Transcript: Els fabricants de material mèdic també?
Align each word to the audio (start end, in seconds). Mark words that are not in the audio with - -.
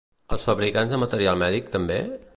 Els 0.37 0.47
fabricants 0.49 0.95
de 0.95 1.01
material 1.03 1.39
mèdic 1.45 1.73
també? 1.77 2.03